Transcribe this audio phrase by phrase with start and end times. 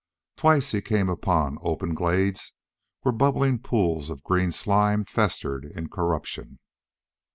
[0.35, 2.53] Twice he came upon open glades
[3.01, 6.57] where bubbling pools of green slime festered in corruption.